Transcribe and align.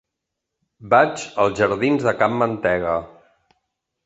Vaig 0.93 1.25
als 1.43 1.61
jardins 1.65 2.09
de 2.09 2.15
Can 2.23 2.35
Mantega. 2.41 2.97